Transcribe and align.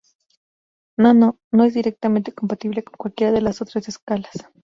Nano 0.97 1.37
no 1.51 1.63
es 1.63 1.75
directamente 1.75 2.31
compatible 2.31 2.81
con 2.83 2.95
cualquiera 2.97 3.31
de 3.31 3.41
las 3.41 3.61
otras 3.61 3.87
escalas. 3.87 4.31